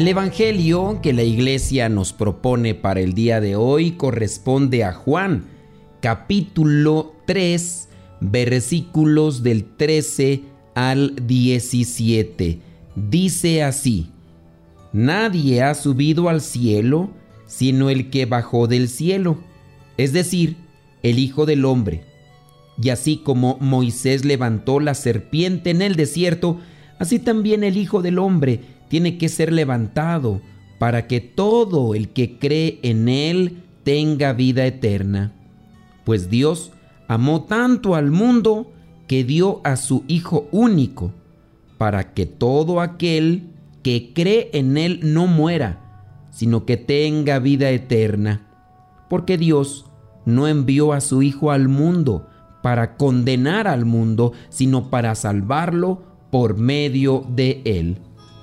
El 0.00 0.08
Evangelio 0.08 1.00
que 1.02 1.12
la 1.12 1.24
iglesia 1.24 1.90
nos 1.90 2.14
propone 2.14 2.74
para 2.74 3.00
el 3.00 3.12
día 3.12 3.38
de 3.38 3.54
hoy 3.54 3.90
corresponde 3.90 4.82
a 4.82 4.94
Juan, 4.94 5.44
capítulo 6.00 7.16
3, 7.26 7.86
versículos 8.22 9.42
del 9.42 9.66
13 9.76 10.40
al 10.74 11.14
17. 11.26 12.60
Dice 12.96 13.62
así, 13.62 14.10
Nadie 14.94 15.62
ha 15.62 15.74
subido 15.74 16.30
al 16.30 16.40
cielo 16.40 17.10
sino 17.46 17.90
el 17.90 18.08
que 18.08 18.24
bajó 18.24 18.68
del 18.68 18.88
cielo, 18.88 19.36
es 19.98 20.14
decir, 20.14 20.56
el 21.02 21.18
Hijo 21.18 21.44
del 21.44 21.66
Hombre. 21.66 22.04
Y 22.82 22.88
así 22.88 23.18
como 23.18 23.58
Moisés 23.60 24.24
levantó 24.24 24.80
la 24.80 24.94
serpiente 24.94 25.68
en 25.68 25.82
el 25.82 25.94
desierto, 25.94 26.58
así 26.98 27.18
también 27.18 27.64
el 27.64 27.76
Hijo 27.76 28.00
del 28.00 28.18
Hombre 28.18 28.79
tiene 28.90 29.18
que 29.18 29.28
ser 29.28 29.52
levantado 29.52 30.42
para 30.80 31.06
que 31.06 31.20
todo 31.20 31.94
el 31.94 32.08
que 32.08 32.38
cree 32.38 32.80
en 32.82 33.08
Él 33.08 33.62
tenga 33.84 34.32
vida 34.32 34.66
eterna. 34.66 35.32
Pues 36.04 36.28
Dios 36.28 36.72
amó 37.06 37.44
tanto 37.44 37.94
al 37.94 38.10
mundo 38.10 38.72
que 39.06 39.22
dio 39.22 39.60
a 39.62 39.76
su 39.76 40.02
Hijo 40.08 40.48
único, 40.50 41.12
para 41.78 42.14
que 42.14 42.26
todo 42.26 42.80
aquel 42.80 43.50
que 43.84 44.12
cree 44.12 44.50
en 44.54 44.76
Él 44.76 44.98
no 45.04 45.28
muera, 45.28 46.26
sino 46.32 46.66
que 46.66 46.76
tenga 46.76 47.38
vida 47.38 47.70
eterna. 47.70 48.48
Porque 49.08 49.38
Dios 49.38 49.86
no 50.24 50.48
envió 50.48 50.92
a 50.92 51.00
su 51.00 51.22
Hijo 51.22 51.52
al 51.52 51.68
mundo 51.68 52.26
para 52.60 52.96
condenar 52.96 53.68
al 53.68 53.84
mundo, 53.84 54.32
sino 54.48 54.90
para 54.90 55.14
salvarlo 55.14 56.02
por 56.32 56.56
medio 56.56 57.24
de 57.28 57.62
Él 57.64 57.98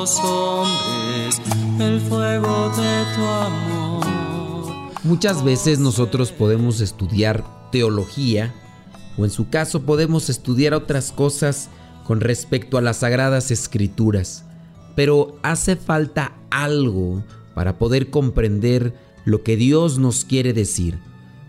Hombres 0.00 1.40
el 1.78 2.00
fuego 2.00 2.70
de 2.70 3.04
tu 3.14 3.22
amor. 3.22 4.06
Muchas 5.04 5.44
veces 5.44 5.78
nosotros 5.78 6.32
podemos 6.32 6.80
estudiar 6.80 7.44
teología 7.70 8.54
o 9.18 9.24
en 9.24 9.30
su 9.30 9.50
caso 9.50 9.82
podemos 9.82 10.30
estudiar 10.30 10.72
otras 10.72 11.12
cosas 11.12 11.68
con 12.06 12.20
respecto 12.20 12.78
a 12.78 12.80
las 12.80 12.98
sagradas 12.98 13.50
escrituras, 13.50 14.44
pero 14.96 15.36
hace 15.42 15.76
falta 15.76 16.32
algo 16.50 17.22
para 17.54 17.78
poder 17.78 18.08
comprender 18.08 18.94
lo 19.26 19.42
que 19.42 19.56
Dios 19.56 19.98
nos 19.98 20.24
quiere 20.24 20.54
decir. 20.54 20.98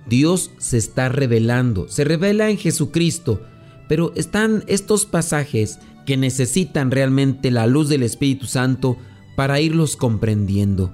Dios 0.07 0.51
se 0.57 0.77
está 0.77 1.07
revelando, 1.07 1.87
se 1.87 2.03
revela 2.03 2.49
en 2.49 2.57
Jesucristo, 2.57 3.41
pero 3.87 4.11
están 4.15 4.65
estos 4.67 5.05
pasajes 5.05 5.79
que 6.05 6.17
necesitan 6.17 6.91
realmente 6.91 7.51
la 7.51 7.67
luz 7.67 7.89
del 7.89 8.03
Espíritu 8.03 8.45
Santo 8.45 8.97
para 9.35 9.59
irlos 9.59 9.95
comprendiendo. 9.95 10.93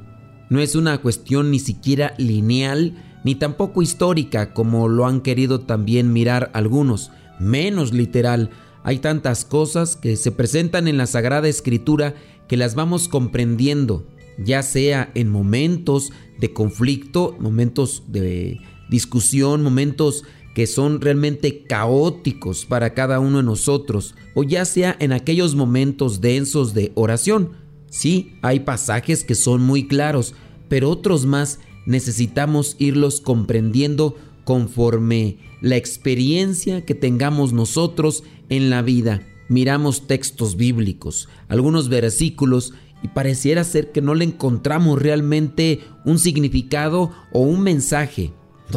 No 0.49 0.59
es 0.61 0.75
una 0.75 0.97
cuestión 0.99 1.51
ni 1.51 1.59
siquiera 1.59 2.13
lineal 2.17 2.93
ni 3.23 3.35
tampoco 3.35 3.81
histórica 3.81 4.53
como 4.53 4.87
lo 4.87 5.05
han 5.05 5.21
querido 5.21 5.61
también 5.61 6.13
mirar 6.13 6.49
algunos, 6.53 7.11
menos 7.39 7.93
literal. 7.93 8.51
Hay 8.83 8.99
tantas 8.99 9.43
cosas 9.43 9.95
que 9.97 10.15
se 10.15 10.31
presentan 10.31 10.87
en 10.87 10.97
la 10.97 11.07
Sagrada 11.07 11.47
Escritura 11.47 12.15
que 12.47 12.55
las 12.55 12.75
vamos 12.75 13.09
comprendiendo, 13.09 14.07
ya 14.37 14.63
sea 14.63 15.11
en 15.13 15.29
momentos 15.29 16.13
de 16.39 16.53
conflicto, 16.53 17.35
momentos 17.39 18.03
de 18.07 18.61
discusión, 18.89 19.61
momentos 19.61 20.23
que 20.57 20.65
son 20.65 21.01
realmente 21.01 21.65
caóticos 21.65 22.65
para 22.65 22.95
cada 22.95 23.19
uno 23.19 23.37
de 23.37 23.43
nosotros, 23.43 24.15
o 24.33 24.41
ya 24.41 24.65
sea 24.65 24.97
en 24.99 25.11
aquellos 25.11 25.53
momentos 25.53 26.19
densos 26.19 26.73
de 26.73 26.91
oración. 26.95 27.51
Sí, 27.91 28.39
hay 28.41 28.61
pasajes 28.61 29.23
que 29.23 29.35
son 29.35 29.61
muy 29.61 29.87
claros, 29.87 30.33
pero 30.67 30.89
otros 30.89 31.27
más 31.27 31.59
necesitamos 31.85 32.75
irlos 32.79 33.21
comprendiendo 33.21 34.15
conforme 34.45 35.37
la 35.61 35.75
experiencia 35.75 36.83
que 36.83 36.95
tengamos 36.95 37.53
nosotros 37.53 38.23
en 38.49 38.71
la 38.71 38.81
vida. 38.81 39.21
Miramos 39.49 40.07
textos 40.07 40.55
bíblicos, 40.55 41.29
algunos 41.49 41.87
versículos, 41.87 42.73
y 43.03 43.09
pareciera 43.09 43.63
ser 43.63 43.91
que 43.91 44.01
no 44.01 44.15
le 44.15 44.25
encontramos 44.25 44.99
realmente 44.99 45.81
un 46.03 46.17
significado 46.17 47.11
o 47.31 47.41
un 47.41 47.61
mensaje. 47.61 48.33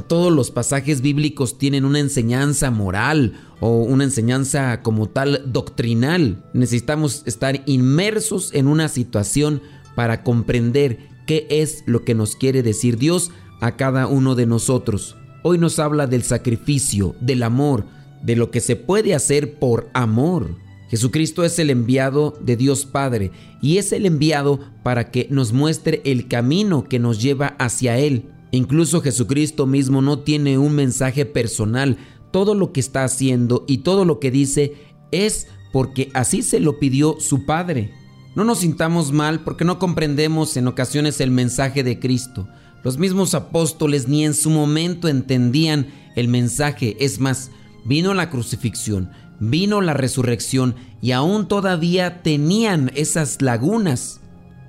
Todos 0.07 0.33
los 0.33 0.51
pasajes 0.51 1.01
bíblicos 1.01 1.59
tienen 1.59 1.85
una 1.85 1.99
enseñanza 1.99 2.71
moral 2.71 3.33
o 3.59 3.83
una 3.83 4.05
enseñanza 4.05 4.83
como 4.83 5.09
tal 5.09 5.43
doctrinal. 5.47 6.45
Necesitamos 6.55 7.23
estar 7.27 7.63
inmersos 7.67 8.55
en 8.55 8.69
una 8.69 8.89
situación 8.89 9.61
para 9.97 10.23
comprender 10.23 10.99
qué 11.27 11.47
es 11.51 11.83
lo 11.87 12.05
que 12.05 12.15
nos 12.15 12.37
quiere 12.37 12.63
decir 12.63 12.99
Dios 12.99 13.33
a 13.61 13.77
cada 13.77 14.07
uno 14.07 14.37
de 14.37 14.47
nosotros. 14.47 15.17
Hoy 15.43 15.59
nos 15.59 15.79
habla 15.79 16.07
del 16.07 16.23
sacrificio, 16.23 17.17
del 17.21 17.43
amor, 17.43 17.85
de 18.23 18.37
lo 18.37 18.51
que 18.51 18.61
se 18.61 18.77
puede 18.77 19.15
hacer 19.15 19.59
por 19.59 19.91
amor. 19.93 20.57
Jesucristo 20.89 21.45
es 21.45 21.59
el 21.59 21.71
enviado 21.71 22.37
de 22.41 22.57
Dios 22.57 22.85
Padre 22.85 23.31
y 23.61 23.79
es 23.79 23.93
el 23.93 24.07
enviado 24.07 24.61
para 24.83 25.11
que 25.11 25.27
nos 25.31 25.53
muestre 25.53 26.01
el 26.05 26.29
camino 26.29 26.85
que 26.89 26.99
nos 26.99 27.21
lleva 27.21 27.55
hacia 27.59 27.99
Él. 27.99 28.31
Incluso 28.53 29.01
Jesucristo 29.01 29.67
mismo 29.67 30.03
no 30.03 30.21
tiene 30.21 30.59
un 30.59 30.75
mensaje 30.75 31.25
personal. 31.25 31.99
Todo 32.31 32.55
lo 32.55 32.73
que 32.73 32.81
está 32.81 33.05
haciendo 33.05 33.65
y 33.69 33.79
todo 33.79 34.05
lo 34.05 34.19
que 34.19 34.31
dice 34.31 34.75
es 35.13 35.49
porque 35.73 36.11
así 36.15 36.43
se 36.43 36.61
lo 36.61 36.79
pidió 36.79 37.17
su 37.21 37.47
Padre. 37.47 37.93
No 38.35 38.45
nos 38.45 38.61
sintamos 38.61 39.13
mal 39.13 39.41
porque 39.41 39.65
no 39.65 39.79
comprendemos 39.79 40.57
en 40.57 40.69
ocasiones 40.69 41.21
el 41.21 41.31
mensaje 41.31 41.83
de 41.83 41.99
Cristo. 41.99 42.49
Los 42.83 42.99
mismos 42.99 43.35
apóstoles 43.35 44.09
ni 44.09 44.25
en 44.25 44.35
su 44.35 44.51
momento 44.51 45.09
entendían 45.09 45.89
el 46.17 46.29
mensaje. 46.29 46.97
Es 47.01 47.21
más, 47.21 47.51
vino 47.85 48.15
la 48.15 48.31
crucifixión, 48.31 49.11
vino 49.39 49.81
la 49.81 49.95
resurrección 49.95 50.75
y 51.03 51.13
aún 51.13 51.47
todavía 51.49 52.23
tenían 52.23 52.91
esas 52.95 53.43
lagunas 53.43 54.20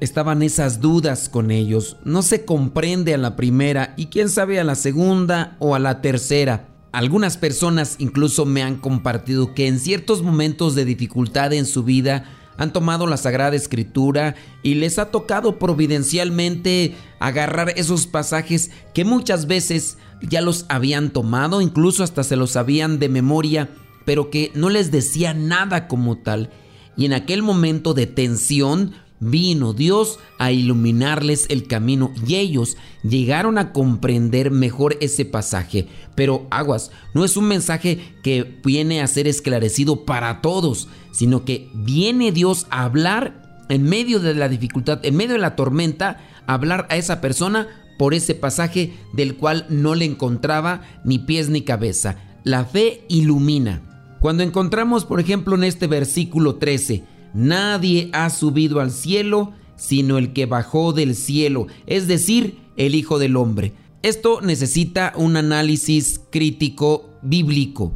estaban 0.02 0.42
esas 0.42 0.82
dudas 0.82 1.30
con 1.30 1.52
ellos. 1.52 1.96
No 2.04 2.24
se 2.24 2.44
comprende 2.44 3.14
a 3.14 3.18
la 3.18 3.38
primera 3.38 3.94
y 3.96 4.08
quién 4.08 4.28
sabe 4.28 4.60
a 4.60 4.66
la 4.66 4.76
segunda 4.76 5.56
o 5.60 5.76
a 5.76 5.80
la 5.80 6.02
tercera. 6.02 6.68
Algunas 6.92 7.38
personas 7.38 7.96
incluso 8.00 8.46
me 8.46 8.64
han 8.64 8.76
compartido 8.76 9.54
que 9.54 9.68
en 9.68 9.80
ciertos 9.80 10.24
momentos 10.24 10.76
de 10.76 10.84
dificultad 10.84 11.54
en 11.54 11.66
su 11.66 11.84
vida 11.84 12.26
han 12.58 12.74
tomado 12.74 13.08
la 13.08 13.16
Sagrada 13.16 13.56
Escritura 13.56 14.36
y 14.62 14.74
les 14.74 15.00
ha 15.00 15.06
tocado 15.06 15.58
providencialmente 15.58 16.96
agarrar 17.20 17.74
esos 17.78 18.08
pasajes 18.08 18.72
que 18.94 19.06
muchas 19.06 19.48
veces 19.48 19.98
ya 20.22 20.42
los 20.42 20.66
habían 20.68 21.12
tomado, 21.12 21.62
incluso 21.62 22.04
hasta 22.04 22.24
se 22.24 22.36
los 22.36 22.52
sabían 22.52 23.00
de 23.00 23.08
memoria, 23.08 23.70
pero 24.06 24.30
que 24.30 24.52
no 24.56 24.70
les 24.70 24.92
decía 24.92 25.34
nada 25.34 25.88
como 25.88 26.18
tal. 26.18 26.50
Y 26.98 27.06
en 27.06 27.14
aquel 27.14 27.42
momento 27.42 27.94
de 27.94 28.06
tensión, 28.06 28.94
vino 29.22 29.72
Dios 29.72 30.20
a 30.40 30.52
iluminarles 30.52 31.46
el 31.48 31.68
camino 31.68 32.12
y 32.28 32.36
ellos 32.36 32.76
llegaron 33.04 33.58
a 33.58 33.72
comprender 33.72 34.52
mejor 34.52 34.98
ese 35.00 35.24
pasaje. 35.24 35.88
Pero 36.16 36.48
aguas, 36.50 36.92
no 37.14 37.24
es 37.24 37.38
un 37.38 37.46
mensaje 37.46 38.16
que 38.24 38.60
viene 38.66 39.02
a 39.02 39.08
ser 39.08 39.28
esclarecido 39.28 40.04
para 40.04 40.42
todos, 40.42 40.90
sino 41.14 41.46
que 41.46 41.70
viene 41.74 42.34
Dios 42.34 42.68
a 42.70 42.84
hablar 42.84 43.66
en 43.70 43.84
medio 43.84 44.20
de 44.20 44.34
la 44.34 44.50
dificultad, 44.50 45.00
en 45.06 45.16
medio 45.16 45.34
de 45.34 45.40
la 45.40 45.56
tormenta, 45.56 46.20
a 46.48 46.56
hablar 46.56 46.88
a 46.90 46.98
esa 46.98 47.22
persona 47.22 47.68
por 47.98 48.14
ese 48.14 48.36
pasaje 48.36 48.94
del 49.14 49.36
cual 49.38 49.66
no 49.70 49.96
le 49.96 50.06
encontraba 50.06 50.82
ni 51.06 51.20
pies 51.20 51.50
ni 51.50 51.62
cabeza. 51.62 52.18
La 52.44 52.66
fe 52.66 53.06
ilumina. 53.08 53.84
Cuando 54.20 54.44
encontramos, 54.44 55.06
por 55.06 55.20
ejemplo, 55.20 55.56
en 55.56 55.64
este 55.64 55.88
versículo 55.88 56.56
13, 56.56 57.04
Nadie 57.34 58.10
ha 58.14 58.30
subido 58.30 58.80
al 58.80 58.92
cielo 58.92 59.54
sino 59.82 60.20
el 60.20 60.32
que 60.32 60.46
bajó 60.46 60.94
del 60.94 61.16
cielo, 61.16 61.66
es 61.88 62.06
decir, 62.08 62.60
el 62.78 62.94
Hijo 62.94 63.18
del 63.18 63.36
Hombre. 63.36 63.74
Esto 64.04 64.40
necesita 64.40 65.12
un 65.16 65.38
análisis 65.38 66.22
crítico 66.30 67.10
bíblico. 67.24 67.92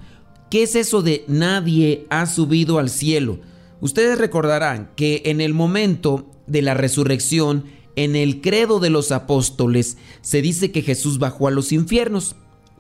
¿Qué 0.49 0.63
es 0.63 0.75
eso 0.75 1.03
de 1.03 1.25
nadie 1.27 2.07
ha 2.09 2.25
subido 2.25 2.79
al 2.79 2.89
cielo? 2.89 3.37
Ustedes 3.81 4.17
recordarán 4.17 4.89
que 4.95 5.21
en 5.25 5.41
el 5.41 5.53
momento 5.53 6.31
de 6.47 6.63
la 6.63 6.73
resurrección, 6.73 7.65
en 7.95 8.15
el 8.15 8.41
credo 8.41 8.79
de 8.79 8.89
los 8.89 9.11
apóstoles, 9.11 9.99
se 10.21 10.41
dice 10.41 10.71
que 10.71 10.81
Jesús 10.81 11.19
bajó 11.19 11.47
a 11.47 11.51
los 11.51 11.71
infiernos, 11.71 12.35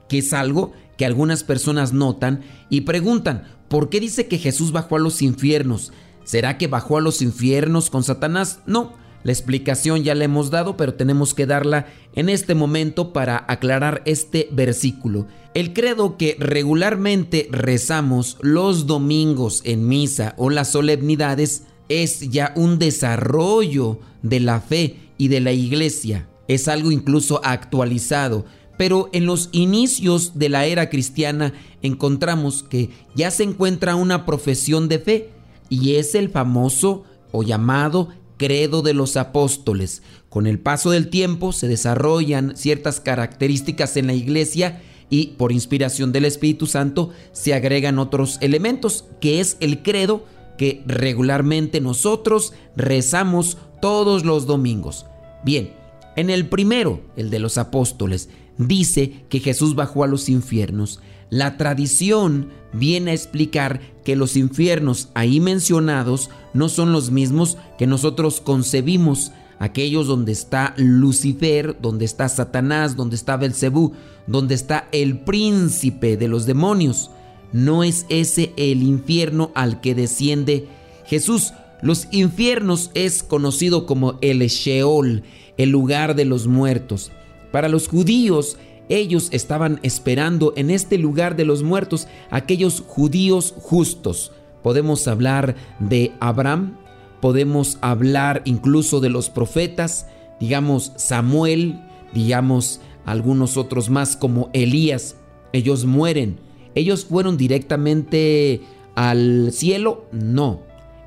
que 0.09 0.17
es 0.17 0.33
algo 0.33 0.73
que 0.97 1.05
algunas 1.05 1.43
personas 1.43 1.93
notan 1.93 2.41
y 2.71 2.81
preguntan, 2.81 3.43
¿por 3.67 3.89
qué 3.89 3.99
dice 3.99 4.27
que 4.27 4.39
Jesús 4.39 4.71
bajó 4.71 4.95
a 4.95 4.99
los 4.99 5.21
infiernos? 5.21 5.93
¿Será 6.25 6.57
que 6.57 6.67
bajó 6.67 6.97
a 6.97 7.01
los 7.01 7.21
infiernos 7.21 7.89
con 7.89 8.03
Satanás? 8.03 8.59
No, 8.65 8.93
la 9.23 9.31
explicación 9.31 10.03
ya 10.03 10.13
la 10.13 10.25
hemos 10.25 10.51
dado, 10.51 10.75
pero 10.75 10.95
tenemos 10.95 11.33
que 11.33 11.45
darla 11.45 11.87
en 12.13 12.29
este 12.29 12.53
momento 12.53 13.13
para 13.13 13.45
aclarar 13.47 14.01
este 14.05 14.49
versículo. 14.51 15.27
El 15.53 15.73
credo 15.73 16.17
que 16.17 16.35
regularmente 16.39 17.47
rezamos 17.51 18.37
los 18.41 18.87
domingos 18.87 19.61
en 19.63 19.87
misa 19.87 20.35
o 20.37 20.49
las 20.49 20.71
solemnidades 20.71 21.63
es 21.89 22.29
ya 22.29 22.53
un 22.55 22.77
desarrollo 22.77 23.99
de 24.21 24.39
la 24.41 24.59
fe 24.61 24.97
y 25.17 25.29
de 25.29 25.39
la 25.39 25.53
iglesia. 25.53 26.27
Es 26.47 26.67
algo 26.67 26.91
incluso 26.91 27.41
actualizado. 27.43 28.45
Pero 28.77 29.09
en 29.13 29.25
los 29.25 29.49
inicios 29.53 30.37
de 30.37 30.49
la 30.49 30.65
era 30.65 30.89
cristiana 30.89 31.53
encontramos 31.81 32.61
que 32.61 32.89
ya 33.15 33.31
se 33.31 33.43
encuentra 33.43 33.95
una 33.95 34.25
profesión 34.25 34.89
de 34.89 34.99
fe 34.99 35.29
y 35.69 35.95
es 35.95 36.15
el 36.15 36.29
famoso 36.29 37.03
o 37.31 37.43
llamado 37.43 38.09
credo 38.37 38.81
de 38.81 38.93
los 38.93 39.17
apóstoles. 39.17 40.03
Con 40.29 40.47
el 40.47 40.59
paso 40.59 40.91
del 40.91 41.09
tiempo 41.09 41.53
se 41.53 41.67
desarrollan 41.67 42.57
ciertas 42.57 42.99
características 42.99 43.97
en 43.97 44.07
la 44.07 44.13
iglesia 44.13 44.81
y 45.09 45.27
por 45.37 45.51
inspiración 45.51 46.11
del 46.11 46.25
Espíritu 46.25 46.65
Santo 46.65 47.11
se 47.31 47.53
agregan 47.53 47.99
otros 47.99 48.37
elementos, 48.41 49.05
que 49.21 49.39
es 49.39 49.57
el 49.59 49.83
credo 49.83 50.25
que 50.57 50.83
regularmente 50.87 51.81
nosotros 51.81 52.53
rezamos 52.75 53.57
todos 53.81 54.25
los 54.25 54.45
domingos. 54.45 55.05
Bien, 55.43 55.73
en 56.15 56.29
el 56.29 56.47
primero, 56.47 57.01
el 57.15 57.29
de 57.29 57.39
los 57.39 57.57
apóstoles, 57.57 58.29
dice 58.57 59.25
que 59.29 59.39
Jesús 59.39 59.75
bajó 59.75 60.03
a 60.03 60.07
los 60.07 60.29
infiernos. 60.29 61.01
La 61.29 61.57
tradición 61.57 62.49
viene 62.73 63.11
a 63.11 63.13
explicar 63.13 63.81
que 64.03 64.15
los 64.15 64.35
infiernos 64.35 65.09
ahí 65.13 65.39
mencionados 65.39 66.29
no 66.53 66.69
son 66.69 66.91
los 66.91 67.11
mismos 67.11 67.57
que 67.77 67.87
nosotros 67.87 68.41
concebimos, 68.41 69.31
aquellos 69.59 70.07
donde 70.07 70.31
está 70.31 70.73
Lucifer, 70.77 71.77
donde 71.81 72.05
está 72.05 72.29
Satanás, 72.29 72.95
donde 72.95 73.15
está 73.15 73.37
Belcebú, 73.37 73.93
donde 74.27 74.55
está 74.55 74.87
el 74.91 75.19
príncipe 75.19 76.17
de 76.17 76.27
los 76.27 76.45
demonios. 76.45 77.09
No 77.51 77.83
es 77.83 78.05
ese 78.09 78.53
el 78.57 78.83
infierno 78.83 79.51
al 79.55 79.81
que 79.81 79.95
desciende 79.95 80.67
Jesús. 81.05 81.53
Los 81.81 82.07
infiernos 82.11 82.91
es 82.93 83.23
conocido 83.23 83.85
como 83.85 84.17
el 84.21 84.39
Sheol, 84.39 85.23
el 85.57 85.69
lugar 85.69 86.15
de 86.15 86.25
los 86.25 86.47
muertos. 86.47 87.11
Para 87.51 87.69
los 87.69 87.87
judíos, 87.87 88.57
ellos 88.89 89.29
estaban 89.31 89.79
esperando 89.83 90.53
en 90.55 90.69
este 90.69 90.97
lugar 90.97 91.35
de 91.35 91.45
los 91.45 91.63
muertos 91.63 92.07
aquellos 92.29 92.83
judíos 92.85 93.53
justos. 93.57 94.31
Podemos 94.61 95.07
hablar 95.07 95.55
de 95.79 96.11
Abraham, 96.19 96.77
podemos 97.21 97.77
hablar 97.81 98.41
incluso 98.45 98.99
de 98.99 99.09
los 99.09 99.29
profetas, 99.29 100.07
digamos 100.39 100.91
Samuel, 100.95 101.81
digamos 102.13 102.81
algunos 103.05 103.57
otros 103.57 103.89
más 103.89 104.15
como 104.15 104.49
Elías. 104.53 105.15
Ellos 105.53 105.85
mueren. 105.85 106.39
¿Ellos 106.75 107.05
fueron 107.05 107.37
directamente 107.37 108.61
al 108.95 109.51
cielo? 109.51 110.05
No. 110.11 110.61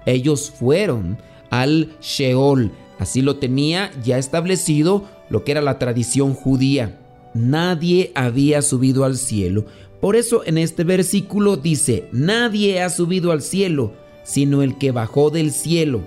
Ellos 0.06 0.50
fueron 0.50 1.18
al 1.50 1.96
Sheol. 2.00 2.72
Así 2.98 3.22
lo 3.22 3.36
tenía 3.36 3.90
ya 4.02 4.18
establecido 4.18 5.04
lo 5.28 5.44
que 5.44 5.52
era 5.52 5.60
la 5.60 5.78
tradición 5.78 6.34
judía 6.34 6.98
nadie 7.34 8.12
había 8.14 8.62
subido 8.62 9.04
al 9.04 9.16
cielo. 9.16 9.66
Por 10.00 10.16
eso 10.16 10.42
en 10.44 10.58
este 10.58 10.84
versículo 10.84 11.56
dice, 11.56 12.08
nadie 12.12 12.82
ha 12.82 12.90
subido 12.90 13.32
al 13.32 13.42
cielo, 13.42 13.92
sino 14.24 14.62
el 14.62 14.78
que 14.78 14.92
bajó 14.92 15.30
del 15.30 15.50
cielo, 15.50 16.02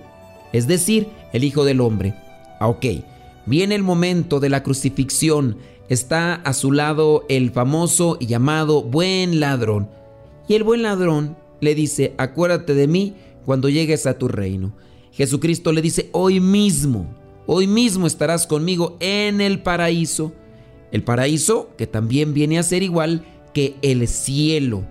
es 0.53 0.68
decir, 0.68 1.07
el 1.33 1.44
Hijo 1.44 1.65
del 1.65 1.81
Hombre. 1.81 2.13
Ah, 2.59 2.68
ok, 2.68 2.85
viene 3.45 3.75
el 3.75 3.83
momento 3.83 4.39
de 4.39 4.50
la 4.50 4.63
crucifixión, 4.63 5.57
está 5.89 6.35
a 6.35 6.53
su 6.53 6.71
lado 6.71 7.25
el 7.27 7.51
famoso 7.51 8.17
y 8.19 8.27
llamado 8.27 8.83
buen 8.83 9.39
ladrón. 9.39 9.89
Y 10.47 10.53
el 10.56 10.63
buen 10.63 10.83
ladrón 10.83 11.35
le 11.59 11.75
dice, 11.75 12.13
acuérdate 12.17 12.74
de 12.74 12.88
mí 12.88 13.15
cuando 13.45 13.69
llegues 13.69 14.06
a 14.06 14.17
tu 14.17 14.27
reino. 14.27 14.74
Jesucristo 15.12 15.71
le 15.71 15.81
dice, 15.81 16.09
hoy 16.13 16.39
mismo, 16.39 17.13
hoy 17.45 17.67
mismo 17.67 18.07
estarás 18.07 18.47
conmigo 18.47 18.97
en 19.00 19.41
el 19.41 19.62
paraíso. 19.62 20.33
El 20.91 21.03
paraíso, 21.03 21.69
que 21.77 21.88
también 21.88 22.33
viene 22.33 22.60
a 22.60 22.63
ser 22.63 22.83
igual 22.83 23.24
que 23.53 23.75
el 23.81 24.07
cielo, 24.07 24.83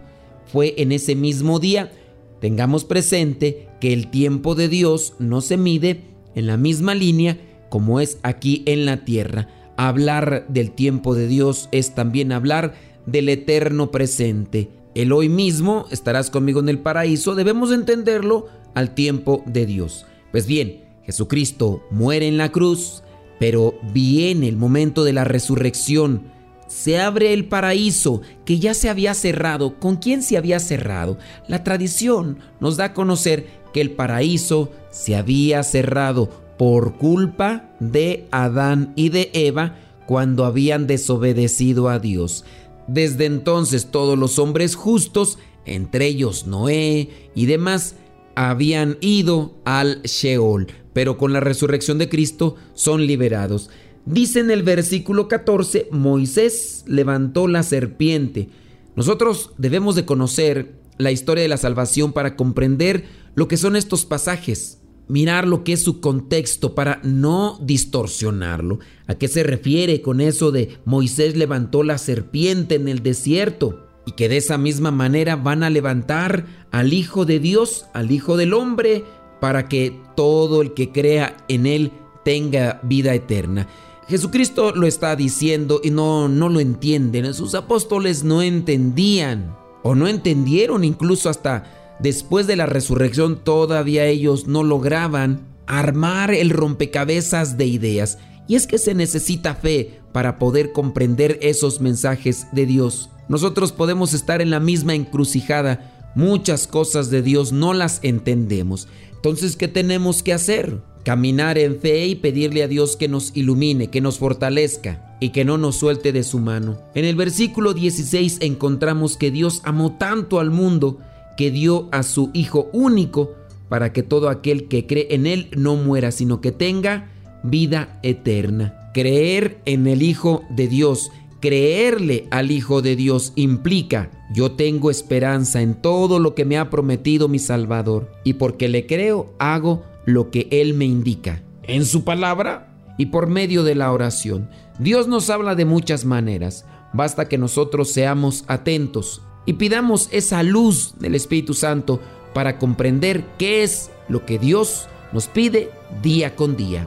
fue 0.46 0.74
en 0.78 0.92
ese 0.92 1.14
mismo 1.14 1.60
día. 1.60 1.92
Tengamos 2.40 2.84
presente 2.84 3.68
que 3.80 3.92
el 3.92 4.10
tiempo 4.10 4.54
de 4.54 4.68
Dios 4.68 5.14
no 5.18 5.40
se 5.40 5.56
mide 5.56 6.02
en 6.34 6.46
la 6.46 6.56
misma 6.56 6.94
línea 6.94 7.38
como 7.68 8.00
es 8.00 8.18
aquí 8.22 8.62
en 8.66 8.84
la 8.84 9.04
tierra. 9.04 9.48
Hablar 9.76 10.46
del 10.48 10.72
tiempo 10.72 11.14
de 11.14 11.26
Dios 11.26 11.68
es 11.72 11.94
también 11.94 12.32
hablar 12.32 12.74
del 13.06 13.28
eterno 13.28 13.90
presente. 13.90 14.68
El 14.94 15.12
hoy 15.12 15.28
mismo 15.28 15.86
estarás 15.90 16.30
conmigo 16.30 16.60
en 16.60 16.68
el 16.68 16.80
paraíso, 16.80 17.34
debemos 17.34 17.72
entenderlo 17.72 18.48
al 18.74 18.94
tiempo 18.94 19.42
de 19.46 19.66
Dios. 19.66 20.04
Pues 20.32 20.46
bien, 20.46 20.84
Jesucristo 21.04 21.82
muere 21.90 22.26
en 22.26 22.36
la 22.36 22.50
cruz, 22.50 23.02
pero 23.40 23.74
viene 23.94 24.48
el 24.48 24.58
momento 24.58 25.02
de 25.02 25.14
la 25.14 25.24
resurrección. 25.24 26.24
Se 26.68 27.00
abre 27.00 27.32
el 27.32 27.46
paraíso 27.46 28.20
que 28.44 28.58
ya 28.58 28.74
se 28.74 28.90
había 28.90 29.14
cerrado. 29.14 29.80
¿Con 29.80 29.96
quién 29.96 30.22
se 30.22 30.36
había 30.36 30.60
cerrado? 30.60 31.16
La 31.48 31.64
tradición 31.64 32.38
nos 32.60 32.76
da 32.76 32.84
a 32.84 32.92
conocer 32.92 33.46
que 33.72 33.80
el 33.80 33.92
paraíso 33.92 34.70
se 34.90 35.16
había 35.16 35.62
cerrado 35.62 36.28
por 36.58 36.98
culpa 36.98 37.70
de 37.80 38.28
Adán 38.30 38.92
y 38.94 39.08
de 39.08 39.30
Eva 39.32 39.78
cuando 40.06 40.44
habían 40.44 40.86
desobedecido 40.86 41.88
a 41.88 41.98
Dios. 41.98 42.44
Desde 42.88 43.24
entonces 43.24 43.86
todos 43.86 44.18
los 44.18 44.38
hombres 44.38 44.74
justos, 44.74 45.38
entre 45.64 46.08
ellos 46.08 46.46
Noé 46.46 47.08
y 47.34 47.46
demás, 47.46 47.94
habían 48.34 48.98
ido 49.00 49.54
al 49.64 50.02
Sheol 50.02 50.66
pero 50.92 51.16
con 51.16 51.32
la 51.32 51.40
resurrección 51.40 51.98
de 51.98 52.08
Cristo 52.08 52.56
son 52.74 53.06
liberados. 53.06 53.70
Dice 54.06 54.40
en 54.40 54.50
el 54.50 54.62
versículo 54.62 55.28
14, 55.28 55.88
Moisés 55.90 56.84
levantó 56.86 57.46
la 57.48 57.62
serpiente. 57.62 58.48
Nosotros 58.96 59.52
debemos 59.58 59.94
de 59.94 60.04
conocer 60.04 60.74
la 60.98 61.12
historia 61.12 61.42
de 61.42 61.48
la 61.48 61.56
salvación 61.56 62.12
para 62.12 62.36
comprender 62.36 63.04
lo 63.34 63.46
que 63.46 63.56
son 63.56 63.76
estos 63.76 64.04
pasajes, 64.04 64.80
mirar 65.06 65.46
lo 65.46 65.64
que 65.64 65.74
es 65.74 65.82
su 65.82 66.00
contexto 66.00 66.74
para 66.74 67.00
no 67.04 67.58
distorsionarlo. 67.62 68.80
¿A 69.06 69.14
qué 69.14 69.28
se 69.28 69.42
refiere 69.42 70.02
con 70.02 70.20
eso 70.20 70.50
de 70.50 70.78
Moisés 70.84 71.36
levantó 71.36 71.82
la 71.82 71.98
serpiente 71.98 72.74
en 72.74 72.88
el 72.88 73.02
desierto? 73.02 73.89
Y 74.10 74.12
que 74.14 74.28
de 74.28 74.38
esa 74.38 74.58
misma 74.58 74.90
manera 74.90 75.36
van 75.36 75.62
a 75.62 75.70
levantar 75.70 76.44
al 76.72 76.92
Hijo 76.92 77.26
de 77.26 77.38
Dios, 77.38 77.86
al 77.92 78.10
Hijo 78.10 78.36
del 78.36 78.54
Hombre, 78.54 79.04
para 79.40 79.68
que 79.68 79.96
todo 80.16 80.62
el 80.62 80.74
que 80.74 80.90
crea 80.90 81.36
en 81.46 81.64
Él 81.64 81.92
tenga 82.24 82.80
vida 82.82 83.14
eterna. 83.14 83.68
Jesucristo 84.08 84.72
lo 84.74 84.88
está 84.88 85.14
diciendo 85.14 85.80
y 85.84 85.90
no, 85.90 86.28
no 86.28 86.48
lo 86.48 86.58
entienden. 86.58 87.32
Sus 87.34 87.54
apóstoles 87.54 88.24
no 88.24 88.42
entendían 88.42 89.56
o 89.84 89.94
no 89.94 90.08
entendieron 90.08 90.82
incluso 90.82 91.30
hasta 91.30 91.96
después 92.00 92.48
de 92.48 92.56
la 92.56 92.66
resurrección 92.66 93.44
todavía 93.44 94.06
ellos 94.06 94.48
no 94.48 94.64
lograban 94.64 95.46
armar 95.68 96.34
el 96.34 96.50
rompecabezas 96.50 97.58
de 97.58 97.66
ideas. 97.66 98.18
Y 98.48 98.56
es 98.56 98.66
que 98.66 98.78
se 98.78 98.92
necesita 98.92 99.54
fe 99.54 100.00
para 100.12 100.40
poder 100.40 100.72
comprender 100.72 101.38
esos 101.42 101.80
mensajes 101.80 102.48
de 102.50 102.66
Dios. 102.66 103.10
Nosotros 103.30 103.70
podemos 103.70 104.12
estar 104.12 104.42
en 104.42 104.50
la 104.50 104.58
misma 104.58 104.94
encrucijada. 104.94 106.10
Muchas 106.16 106.66
cosas 106.66 107.10
de 107.10 107.22
Dios 107.22 107.52
no 107.52 107.74
las 107.74 108.00
entendemos. 108.02 108.88
Entonces, 109.14 109.54
¿qué 109.54 109.68
tenemos 109.68 110.24
que 110.24 110.32
hacer? 110.32 110.80
Caminar 111.04 111.56
en 111.56 111.78
fe 111.78 112.08
y 112.08 112.16
pedirle 112.16 112.64
a 112.64 112.68
Dios 112.68 112.96
que 112.96 113.06
nos 113.06 113.30
ilumine, 113.36 113.86
que 113.86 114.00
nos 114.00 114.18
fortalezca 114.18 115.16
y 115.20 115.28
que 115.28 115.44
no 115.44 115.58
nos 115.58 115.76
suelte 115.76 116.10
de 116.10 116.24
su 116.24 116.40
mano. 116.40 116.80
En 116.96 117.04
el 117.04 117.14
versículo 117.14 117.72
16 117.72 118.38
encontramos 118.40 119.16
que 119.16 119.30
Dios 119.30 119.60
amó 119.62 119.96
tanto 119.96 120.40
al 120.40 120.50
mundo 120.50 120.98
que 121.36 121.52
dio 121.52 121.88
a 121.92 122.02
su 122.02 122.30
Hijo 122.34 122.68
único 122.72 123.36
para 123.68 123.92
que 123.92 124.02
todo 124.02 124.28
aquel 124.28 124.66
que 124.66 124.88
cree 124.88 125.06
en 125.10 125.28
Él 125.28 125.50
no 125.56 125.76
muera, 125.76 126.10
sino 126.10 126.40
que 126.40 126.50
tenga 126.50 127.12
vida 127.44 128.00
eterna. 128.02 128.90
Creer 128.92 129.60
en 129.66 129.86
el 129.86 130.02
Hijo 130.02 130.42
de 130.50 130.66
Dios, 130.66 131.12
creerle 131.40 132.26
al 132.30 132.50
Hijo 132.50 132.82
de 132.82 132.96
Dios 132.96 133.32
implica, 133.34 134.10
yo 134.32 134.52
tengo 134.52 134.90
esperanza 134.90 135.62
en 135.62 135.74
todo 135.74 136.18
lo 136.18 136.34
que 136.34 136.44
me 136.44 136.58
ha 136.58 136.70
prometido 136.70 137.28
mi 137.28 137.38
Salvador, 137.38 138.10
y 138.24 138.34
porque 138.34 138.68
le 138.68 138.86
creo, 138.86 139.32
hago 139.38 139.82
lo 140.04 140.30
que 140.30 140.48
Él 140.50 140.74
me 140.74 140.84
indica, 140.84 141.42
en 141.62 141.84
su 141.84 142.04
palabra 142.04 142.68
y 142.98 143.06
por 143.06 143.26
medio 143.26 143.64
de 143.64 143.74
la 143.74 143.92
oración. 143.92 144.50
Dios 144.78 145.08
nos 145.08 145.30
habla 145.30 145.54
de 145.54 145.64
muchas 145.64 146.04
maneras, 146.04 146.64
basta 146.92 147.28
que 147.28 147.38
nosotros 147.38 147.90
seamos 147.90 148.44
atentos 148.46 149.22
y 149.46 149.54
pidamos 149.54 150.08
esa 150.12 150.42
luz 150.42 150.94
del 150.98 151.14
Espíritu 151.14 151.54
Santo 151.54 152.00
para 152.34 152.58
comprender 152.58 153.24
qué 153.38 153.62
es 153.62 153.90
lo 154.08 154.26
que 154.26 154.38
Dios 154.38 154.86
nos 155.12 155.26
pide 155.26 155.70
día 156.02 156.36
con 156.36 156.56
día. 156.56 156.86